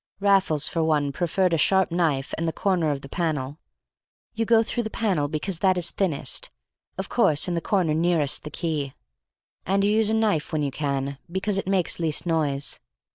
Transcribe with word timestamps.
Raffles 0.19 0.67
for 0.67 0.83
one 0.83 1.11
preferred 1.11 1.53
a 1.53 1.59
sharp 1.59 1.91
knife 1.91 2.33
and 2.35 2.47
the 2.47 2.51
corner 2.51 2.89
of 2.89 3.01
the 3.01 3.07
panel. 3.07 3.59
You 4.33 4.45
go 4.45 4.63
through 4.63 4.81
the 4.81 4.89
panel 4.89 5.27
because 5.27 5.59
that 5.59 5.77
is 5.77 5.91
thinnest, 5.91 6.49
of 6.97 7.07
course 7.07 7.47
in 7.47 7.53
the 7.53 7.61
corner 7.61 7.93
nearest 7.93 8.43
the 8.43 8.49
key, 8.49 8.93
and 9.63 9.83
you 9.83 9.91
use 9.91 10.09
a 10.09 10.15
knife 10.15 10.51
when 10.51 10.63
you 10.63 10.71
can, 10.71 11.19
because 11.31 11.59
it 11.59 11.67
makes 11.67 11.99
least 11.99 12.25
noise. 12.25 12.79